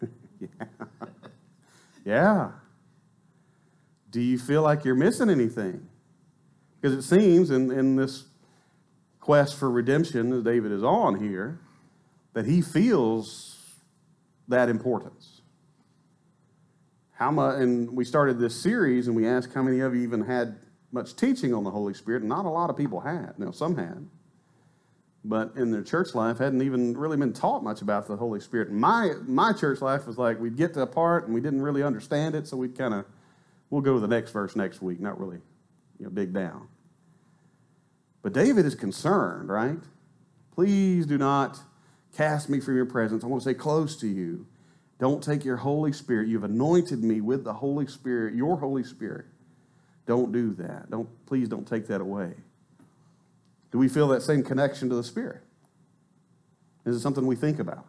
[0.00, 1.28] every day.
[2.04, 2.50] Yeah.
[4.10, 5.88] Do you feel like you're missing anything?
[6.80, 8.24] Because it seems in, in this
[9.24, 11.58] quest for redemption that David is on here,
[12.34, 13.56] that he feels
[14.48, 15.40] that importance.
[17.12, 20.26] How much, and we started this series and we asked how many of you even
[20.26, 20.58] had
[20.92, 22.20] much teaching on the Holy Spirit.
[22.20, 23.38] and Not a lot of people had.
[23.38, 24.06] Now, some had.
[25.24, 28.70] But in their church life, hadn't even really been taught much about the Holy Spirit.
[28.72, 31.82] My, my church life was like we'd get to a part and we didn't really
[31.82, 33.06] understand it, so we'd kind of,
[33.70, 35.40] we'll go to the next verse next week, not really
[35.98, 36.68] you know, dig down.
[38.24, 39.78] But David is concerned, right?
[40.54, 41.60] Please do not
[42.16, 43.22] cast me from your presence.
[43.22, 44.46] I want to stay close to you.
[44.98, 46.28] Don't take your Holy Spirit.
[46.28, 49.26] You've anointed me with the Holy Spirit, your Holy Spirit.
[50.06, 50.90] Don't do that.
[50.90, 52.32] Don't please don't take that away.
[53.70, 55.42] Do we feel that same connection to the Spirit?
[56.86, 57.84] Is it something we think about?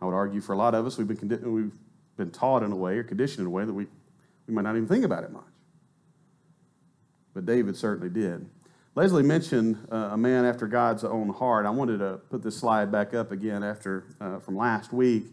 [0.00, 1.72] I would argue for a lot of us, we've been, we've
[2.16, 3.86] been taught in a way or conditioned in a way that we,
[4.46, 5.51] we might not even think about it much.
[7.34, 8.48] But David certainly did.
[8.94, 11.64] Leslie mentioned uh, a man after God's own heart.
[11.64, 15.24] I wanted to put this slide back up again after uh, from last week,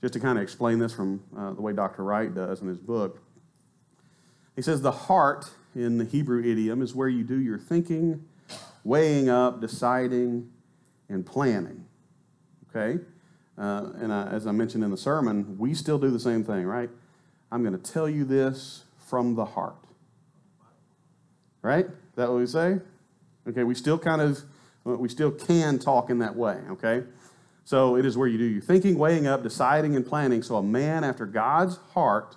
[0.00, 2.04] just to kind of explain this from uh, the way Dr.
[2.04, 3.20] Wright does in his book.
[4.54, 8.24] He says the heart in the Hebrew idiom is where you do your thinking,
[8.82, 10.50] weighing up, deciding,
[11.10, 11.84] and planning.
[12.70, 13.02] Okay?
[13.58, 16.88] Uh, and as I mentioned in the sermon, we still do the same thing, right?
[17.52, 19.85] I'm going to tell you this from the heart.
[21.66, 21.84] Right?
[21.84, 22.78] Is that what we say?
[23.48, 24.40] Okay, we still kind of
[24.84, 27.02] we still can talk in that way, okay?
[27.64, 30.44] So it is where you do your thinking, weighing up, deciding, and planning.
[30.44, 32.36] So a man after God's heart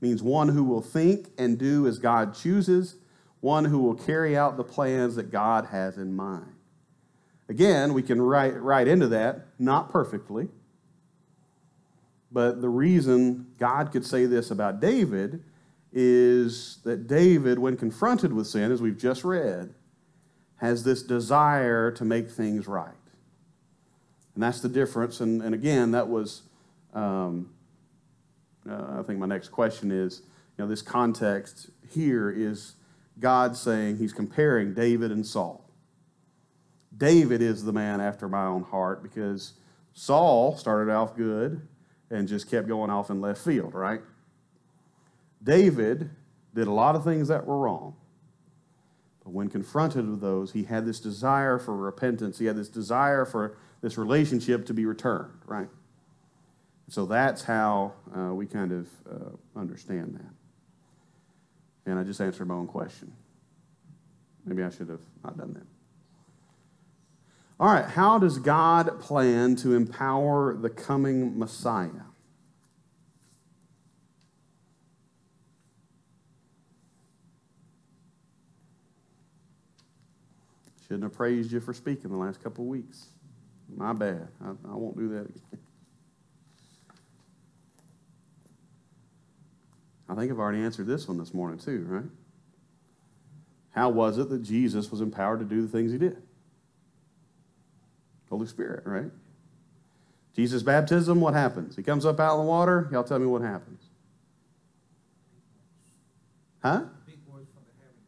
[0.00, 2.94] means one who will think and do as God chooses,
[3.40, 6.54] one who will carry out the plans that God has in mind.
[7.48, 10.46] Again, we can write right into that, not perfectly.
[12.30, 15.42] But the reason God could say this about David
[15.92, 19.74] is that David, when confronted with sin, as we've just read,
[20.56, 22.92] has this desire to make things right.
[24.34, 25.20] And that's the difference.
[25.20, 26.42] And, and again, that was,
[26.94, 27.50] um,
[28.68, 30.22] uh, I think my next question is
[30.56, 32.74] you know, this context here is
[33.20, 35.64] God saying he's comparing David and Saul.
[36.96, 39.54] David is the man after my own heart because
[39.92, 41.66] Saul started off good
[42.10, 44.00] and just kept going off in left field, right?
[45.42, 46.10] David
[46.54, 47.94] did a lot of things that were wrong.
[49.24, 52.38] But when confronted with those, he had this desire for repentance.
[52.38, 55.68] He had this desire for this relationship to be returned, right?
[56.88, 61.90] So that's how uh, we kind of uh, understand that.
[61.90, 63.12] And I just answered my own question.
[64.44, 65.66] Maybe I should have not done that.
[67.60, 72.07] All right, how does God plan to empower the coming Messiah?
[80.88, 83.06] Shouldn't have praised you for speaking the last couple of weeks.
[83.76, 84.28] My bad.
[84.42, 85.60] I, I won't do that again.
[90.08, 92.04] I think I've already answered this one this morning, too, right?
[93.70, 96.16] How was it that Jesus was empowered to do the things he did?
[98.30, 99.10] Holy Spirit, right?
[100.34, 101.76] Jesus' baptism, what happens?
[101.76, 102.88] He comes up out of the water.
[102.90, 103.82] Y'all tell me what happens.
[106.62, 106.84] Huh?
[107.06, 108.00] Big voice from the heaven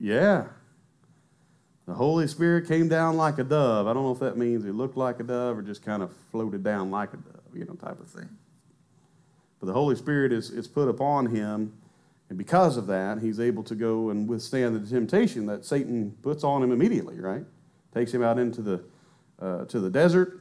[0.00, 0.46] came down.
[0.46, 0.63] Yeah.
[1.86, 3.86] The Holy Spirit came down like a dove.
[3.86, 6.10] I don't know if that means he looked like a dove or just kind of
[6.30, 8.28] floated down like a dove, you know, type of thing.
[9.60, 11.74] But the Holy Spirit is, is put upon him,
[12.30, 16.42] and because of that, he's able to go and withstand the temptation that Satan puts
[16.42, 17.44] on him immediately, right?
[17.92, 18.82] Takes him out into the,
[19.38, 20.40] uh, to the desert,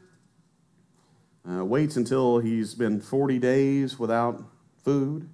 [1.49, 4.41] uh, waits until he's been 40 days without
[4.83, 5.27] food.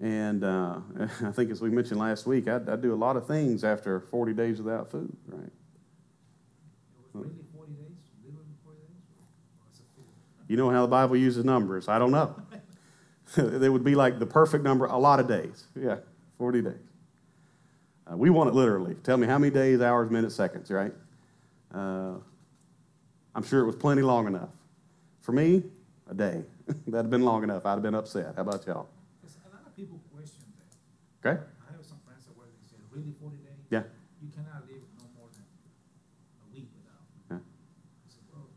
[0.00, 0.76] And uh,
[1.24, 4.00] I think, as we mentioned last week, I, I do a lot of things after
[4.00, 5.40] 40 days without food, right?
[5.42, 5.50] It
[7.02, 10.52] was really forty days, literally forty days, or was it fifty?
[10.52, 11.88] You know how the Bible uses numbers.
[11.88, 12.36] I don't know.
[13.36, 15.66] it would be like the perfect number, a lot of days.
[15.78, 15.96] Yeah,
[16.38, 16.72] 40 days.
[18.10, 18.94] Uh, we want it literally.
[19.02, 20.92] Tell me how many days, hours, minutes, seconds, right?
[21.74, 22.14] Uh,
[23.34, 24.48] I'm sure it was plenty long enough.
[25.20, 25.62] For me,
[26.08, 26.42] a day.
[26.86, 27.66] That'd have been long enough.
[27.66, 28.34] I'd have been upset.
[28.36, 28.88] How about y'all?
[29.20, 30.74] Because a lot of people question that.
[31.22, 31.38] Okay?
[31.38, 33.62] I have some friends that work, they say, really forty days?
[33.70, 33.86] Yeah.
[34.18, 35.46] You cannot live no more than
[36.42, 37.06] a week without.
[37.30, 37.38] Yeah.
[37.38, 38.50] I said, well,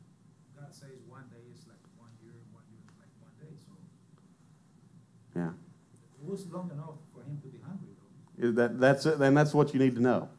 [0.57, 3.69] God says one day is like one year, one year is like one day, so
[5.37, 5.53] Yeah.
[5.53, 8.49] it was long enough for him to be hungry though.
[8.49, 10.29] Is That, that's it, and that's what you need to know.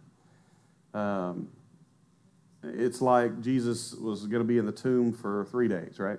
[0.98, 1.48] Um,
[2.64, 6.18] it's like Jesus was going to be in the tomb for three days, right?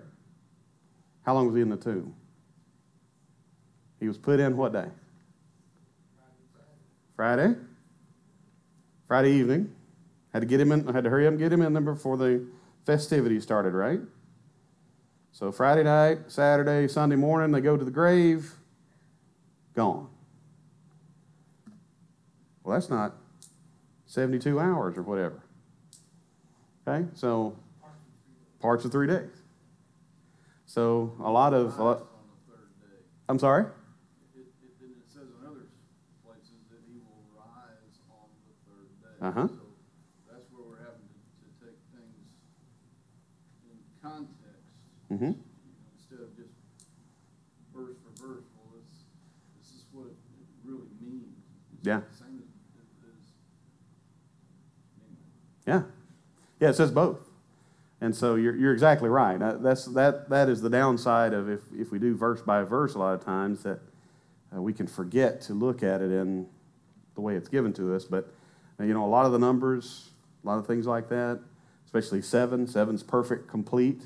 [1.23, 2.15] How long was he in the tomb?
[4.03, 4.87] He was put in what day?
[7.15, 7.55] Friday.
[9.07, 9.73] Friday evening.
[10.33, 10.89] Had to get him in.
[10.89, 12.45] I had to hurry up and get him in there before the
[12.85, 14.01] festivities started, right?
[15.31, 18.51] So Friday night, Saturday, Sunday morning, they go to the grave.
[19.73, 20.09] Gone.
[22.61, 23.15] Well, that's not
[24.07, 25.41] 72 hours or whatever.
[26.85, 27.55] Okay, so
[28.59, 29.29] parts of three days.
[30.65, 32.07] So a lot of, a lot.
[33.29, 33.65] I'm sorry?
[34.35, 35.65] It, it, then it says in other
[36.25, 38.53] places that he will rise on the
[39.23, 39.27] day.
[39.29, 39.47] Uh-huh.
[39.47, 39.59] So
[40.31, 42.27] that's where we're having to, to take things
[43.71, 44.67] in context.
[45.11, 45.23] Mm-hmm.
[45.25, 45.37] you know,
[45.95, 46.51] Instead of just
[47.73, 49.07] verse for verse, well, this,
[49.59, 50.17] this is what it
[50.65, 51.39] really means.
[51.79, 51.97] It's Yeah.
[51.97, 52.27] as, as,
[54.99, 55.23] anyway.
[55.65, 55.81] Yeah.
[56.59, 57.19] Yeah, it says both.
[58.01, 59.41] And so you're, you're exactly right.
[59.41, 62.95] Uh, That's, that, that is the downside of if, if we do verse by verse
[62.95, 63.79] a lot of times that
[64.53, 66.45] uh, we can forget to look at it in
[67.15, 68.03] the way it's given to us.
[68.03, 68.27] But, uh,
[68.87, 70.09] you know, a lot of the numbers,
[70.43, 71.39] a lot of things like that,
[71.85, 74.01] especially seven, seven's perfect, complete.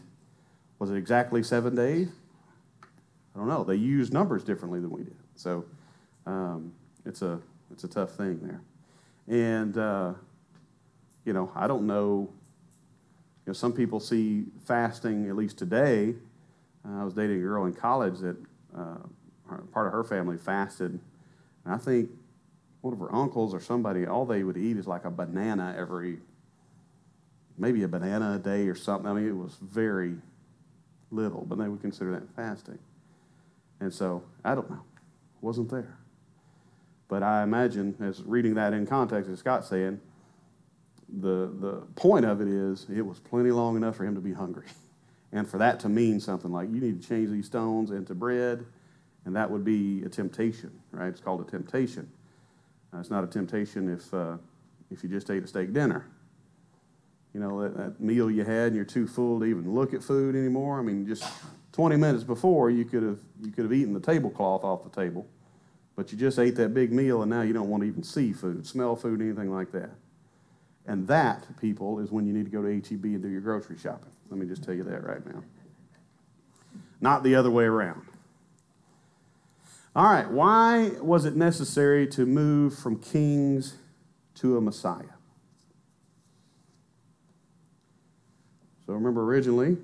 [0.79, 2.09] Was it exactly seven days?
[3.35, 3.63] I don't know.
[3.63, 5.15] They use numbers differently than we did.
[5.35, 5.65] So
[6.25, 6.73] um,
[7.05, 7.39] it's, a,
[7.71, 8.61] it's a tough thing there.
[9.27, 10.13] And, uh,
[11.25, 12.29] you know, I don't know.
[13.45, 16.15] You know, some people see fasting, at least today.
[16.87, 18.37] Uh, I was dating a girl in college that
[18.77, 18.97] uh,
[19.71, 20.99] part of her family fasted.
[21.65, 22.09] And I think
[22.87, 26.19] one of her uncles or somebody, all they would eat is like a banana every
[27.57, 29.09] maybe a banana a day or something.
[29.09, 30.15] I mean, it was very
[31.11, 32.79] little, but they would consider that fasting.
[33.79, 34.83] And so, I don't know.
[35.41, 35.97] Wasn't there.
[37.07, 39.99] But I imagine, as reading that in context, as Scott's saying,
[41.09, 44.33] the, the point of it is it was plenty long enough for him to be
[44.33, 44.67] hungry.
[45.33, 48.65] And for that to mean something like you need to change these stones into bread,
[49.25, 51.09] and that would be a temptation, right?
[51.09, 52.09] It's called a temptation.
[52.93, 54.37] Uh, it's not a temptation if, uh,
[54.91, 56.05] if you just ate a steak dinner.
[57.33, 60.03] You know, that, that meal you had and you're too full to even look at
[60.03, 60.79] food anymore.
[60.79, 61.23] I mean, just
[61.73, 65.27] 20 minutes before, you could have, you could have eaten the tablecloth off the table,
[65.95, 68.33] but you just ate that big meal and now you don't want to even see
[68.33, 69.91] food, smell food, anything like that.
[70.87, 73.77] And that, people, is when you need to go to HEB and do your grocery
[73.77, 74.09] shopping.
[74.29, 75.43] Let me just tell you that right now.
[77.01, 78.06] Not the other way around.
[79.97, 83.77] All right, why was it necessary to move from kings
[84.35, 85.17] to a Messiah?
[88.85, 89.75] So remember, originally,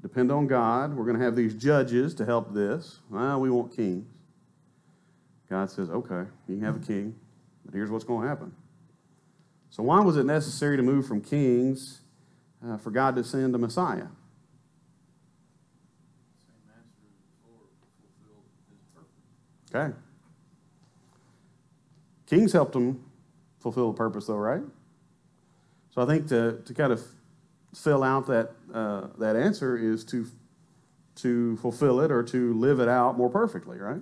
[0.00, 0.96] depend on God.
[0.96, 3.00] We're going to have these judges to help this.
[3.10, 4.06] Well, we want kings.
[5.50, 7.16] God says, okay, you can have a king,
[7.64, 8.54] but here's what's going to happen.
[9.70, 12.02] So, why was it necessary to move from kings
[12.64, 14.06] uh, for God to send a Messiah?
[16.38, 19.08] Same answer as before, fulfill his purpose.
[19.74, 19.94] Okay.
[22.26, 23.04] Kings helped them
[23.58, 24.62] fulfill the purpose, though, right?
[25.90, 27.02] So I think to, to kind of
[27.74, 30.26] fill out that, uh, that answer is to,
[31.16, 34.00] to fulfill it or to live it out more perfectly, right?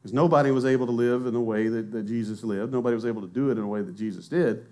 [0.00, 2.72] Because nobody was able to live in the way that, that Jesus lived.
[2.72, 4.66] Nobody was able to do it in a way that Jesus did.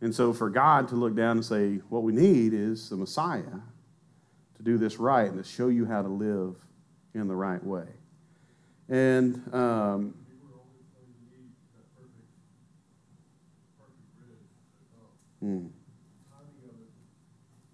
[0.00, 3.42] And so for God to look down and say, what we need is the Messiah
[4.56, 6.54] to do this right and to show you how to live
[7.14, 7.86] in the right way.
[8.90, 10.14] And um,
[15.40, 15.68] hmm,
[16.32, 16.90] timing of it,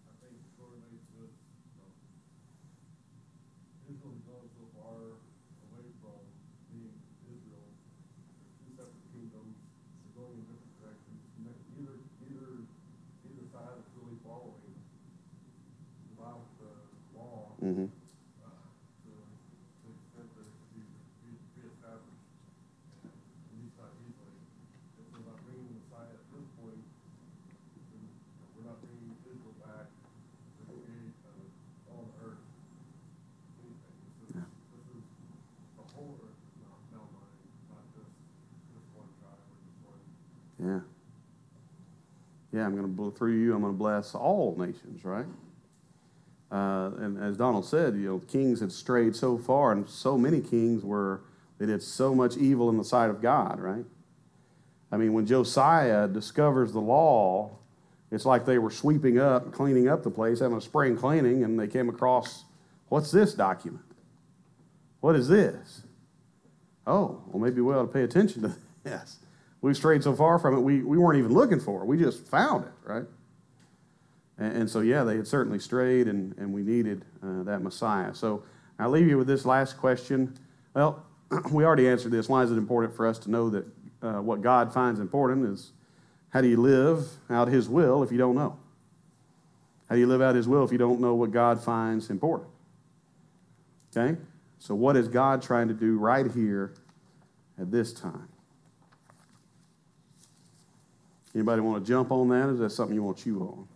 [0.04, 1.90] I think correlates with, you know,
[3.88, 5.16] Israel's gone so far
[5.70, 6.18] away from
[6.74, 6.98] being
[7.30, 7.70] Israel.
[8.36, 9.56] They're two separate kingdoms,
[10.02, 11.20] they're going in different directions.
[11.40, 11.96] Ne- Neither,
[12.26, 12.48] neither,
[13.24, 14.76] neither side is really following
[16.10, 16.74] the Bible, the
[17.16, 17.86] law, mhm.
[18.44, 18.50] uh,
[19.06, 20.82] to, to the extent that it could be
[21.24, 22.28] re- reestablished.
[23.00, 24.36] And at least not easily.
[25.00, 26.82] If we're not bringing the Messiah at this point,
[27.90, 32.42] then you know, we're not bringing Israel back to create, uh, all the earth.
[33.60, 33.96] Anything.
[34.22, 34.42] This is,
[34.72, 35.04] this is
[35.78, 37.38] the whole earth is now, now mine,
[37.70, 38.12] not just,
[38.72, 40.02] just one tribe or just one.
[40.62, 40.82] Yeah.
[42.55, 45.26] Yeah, I'm going to, through you, I'm going to bless all nations, right?
[46.52, 50.40] Uh, and as Donald said, you know, kings had strayed so far, and so many
[50.40, 51.22] kings were,
[51.59, 53.84] they did so much evil in the sight of God, right?
[54.92, 57.59] I mean, when Josiah discovers the law,
[58.12, 61.59] it's like they were sweeping up, cleaning up the place, having a spring cleaning, and
[61.59, 62.44] they came across,
[62.88, 63.84] what's this document?
[65.00, 65.82] What is this?
[66.86, 69.18] Oh, well, maybe we ought to pay attention to this.
[69.64, 71.86] We've strayed so far from it, we, we weren't even looking for it.
[71.86, 73.06] We just found it, right?
[74.36, 78.14] And, and so, yeah, they had certainly strayed, and, and we needed uh, that Messiah.
[78.14, 78.44] So
[78.78, 80.36] I'll leave you with this last question.
[80.74, 81.02] Well,
[81.50, 82.28] we already answered this.
[82.28, 83.64] Why is it important for us to know that
[84.02, 85.72] uh, what God finds important is
[86.28, 88.58] how do you live out His will if you don't know?
[89.88, 92.50] How do you live out His will if you don't know what God finds important?
[93.96, 94.20] Okay?
[94.58, 96.74] So, what is God trying to do right here
[97.58, 98.28] at this time?
[101.35, 102.49] Anybody want to jump on that?
[102.51, 103.66] Is that something you want to chew on?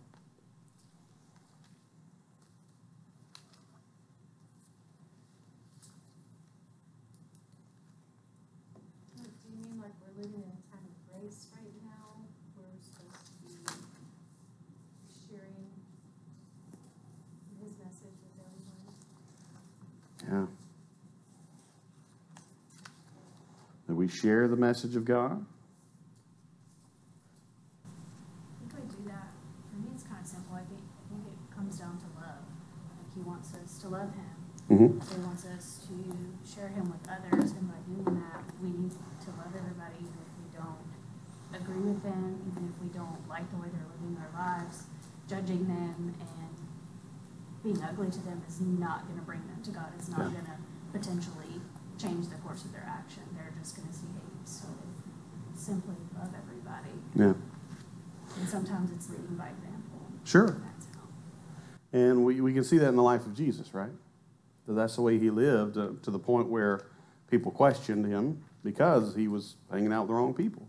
[9.17, 12.23] Do you mean like we're living in a time of grace right now?
[12.55, 13.51] We're supposed to be
[15.27, 15.67] sharing
[17.61, 18.39] his message with
[20.23, 20.47] everyone?
[20.47, 20.47] Yeah.
[23.87, 25.45] That we share the message of God?
[27.85, 29.29] I think I do that.
[29.71, 30.55] For me, it's kind of simple.
[30.55, 32.45] I think, I think it comes down to love.
[32.99, 34.29] Like he wants us to love him.
[34.69, 34.99] Mm-hmm.
[35.01, 35.95] He wants us to
[36.45, 40.31] share him with others, and by doing that, we need to love everybody, even if
[40.37, 40.85] we don't
[41.57, 44.85] agree with them, even if we don't like the way they're living their lives.
[45.27, 46.49] Judging them and
[47.63, 49.89] being ugly to them is not going to bring them to God.
[49.97, 50.41] It's not Yeah.
[50.41, 50.57] going to
[50.91, 51.61] potentially
[51.97, 53.23] change the course of their action.
[53.35, 54.47] They're just going to see hate.
[54.47, 54.67] So
[55.55, 56.93] simply love everybody.
[57.15, 57.33] Yeah.
[58.39, 59.99] And sometimes it's leading by example.
[60.23, 60.55] Sure.
[61.91, 63.91] And we, we can see that in the life of Jesus, right?
[64.67, 66.81] That that's the way he lived uh, to the point where
[67.29, 70.67] people questioned him because he was hanging out with the wrong people.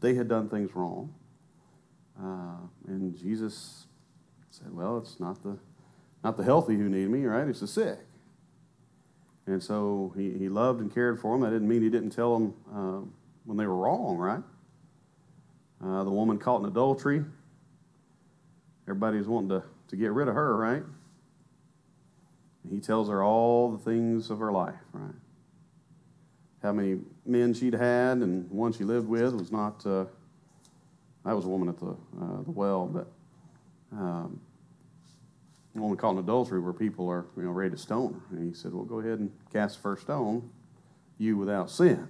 [0.00, 1.14] They had done things wrong.
[2.20, 2.56] Uh,
[2.88, 3.86] and Jesus
[4.50, 5.58] said, Well, it's not the,
[6.24, 7.46] not the healthy who need me, right?
[7.46, 7.98] It's the sick.
[9.46, 11.42] And so he, he loved and cared for them.
[11.42, 13.06] That didn't mean he didn't tell them uh,
[13.44, 14.42] when they were wrong, right?
[15.84, 17.24] Uh, the woman caught in adultery,
[18.88, 20.82] everybody's wanting to, to get rid of her, right?
[22.70, 25.14] He tells her all the things of her life, right?
[26.62, 29.84] How many men she'd had, and one she lived with was not.
[29.86, 30.06] Uh,
[31.24, 33.06] that was a woman at the uh, the well, but
[33.92, 34.40] um,
[35.96, 38.36] caught in adultery, where people are you know ready to stone her.
[38.36, 40.50] And he said, "Well, go ahead and cast the first stone,
[41.18, 42.08] you without sin."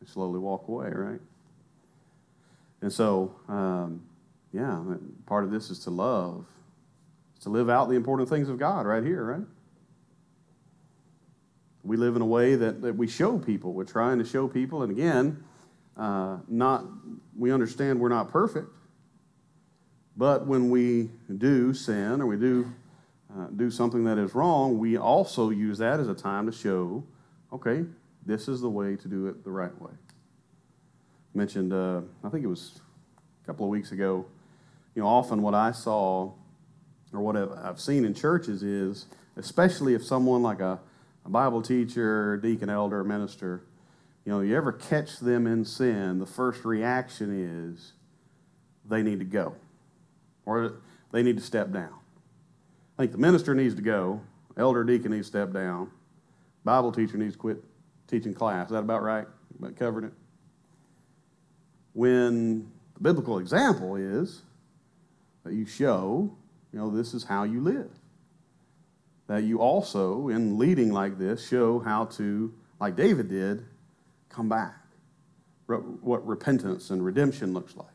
[0.00, 1.20] And slowly walk away, right?
[2.80, 4.02] And so, um,
[4.52, 4.82] yeah,
[5.26, 6.44] part of this is to love
[7.40, 9.46] to live out the important things of God right here, right?
[11.84, 13.72] We live in a way that, that we show people.
[13.72, 15.42] We're trying to show people, and again,
[15.96, 16.84] uh, not
[17.36, 18.68] we understand we're not perfect,
[20.16, 22.72] but when we do sin or we do
[23.36, 27.04] uh, do something that is wrong, we also use that as a time to show,
[27.52, 27.84] okay,
[28.26, 29.92] this is the way to do it the right way.
[31.34, 32.80] Mentioned, uh, I think it was
[33.42, 34.26] a couple of weeks ago.
[34.94, 36.32] You know, often what I saw
[37.12, 39.06] or what I've, seen in churches is,
[39.36, 40.78] especially if someone like a,
[41.24, 43.62] a Bible teacher, deacon, elder, minister,
[44.24, 47.92] you know, you ever catch them in sin, the first reaction is
[48.84, 49.54] they need to go
[50.44, 50.80] or
[51.12, 51.94] they need to step down.
[52.98, 54.20] I think the minister needs to go,
[54.56, 55.90] elder, deacon needs to step down,
[56.64, 57.64] Bible teacher needs to quit
[58.06, 58.66] teaching class.
[58.66, 59.26] Is that about right?
[59.58, 60.12] About covered it?
[61.92, 64.42] When the biblical example is
[65.44, 66.36] that you show
[66.72, 67.90] you know, this is how you live.
[69.26, 73.64] That you also, in leading like this, show how to, like David did,
[74.28, 74.74] come back.
[75.66, 77.86] Re- what repentance and redemption looks like.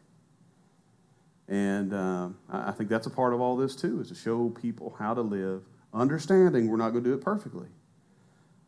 [1.48, 4.50] And uh, I I think that's a part of all this too, is to show
[4.50, 5.64] people how to live,
[5.94, 7.68] understanding we're not going to do it perfectly.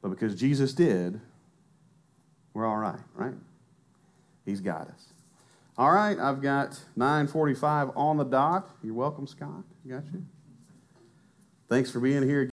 [0.02, 1.22] But because Jesus did,
[2.54, 3.34] we're all right, right?
[4.46, 5.15] He's got us.
[5.78, 8.70] All right, I've got 945 on the dot.
[8.82, 9.64] You're welcome, Scott.
[9.88, 10.26] Got you.
[11.68, 12.50] Thanks for being here.